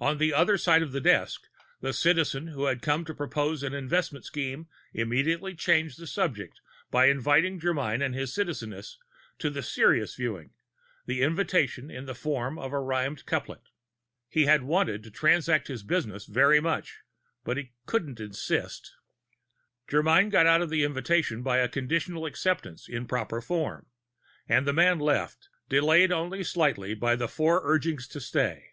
[0.00, 1.44] On the other side of the desk,
[1.80, 6.60] the Citizen who had come to propose an investment scheme immediately changed the subject
[6.90, 8.98] by inviting Germyn and his Citizeness
[9.38, 10.50] to a Sirius Viewing,
[11.06, 13.70] the invitation in the form of rhymed couplets.
[14.28, 16.98] He had wanted to transact his business very much,
[17.44, 18.96] but he couldn't insist.
[19.88, 23.86] Germyn got out of the invitation by a Conditional Acceptance in proper form,
[24.48, 28.72] and the man left, delayed only slightly by the Four Urgings to Stay.